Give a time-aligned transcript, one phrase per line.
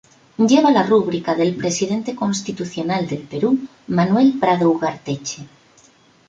[0.49, 5.47] Lleva la rúbrica del Presidente Constitucional del Perú, Manuel Prado Ugarteche..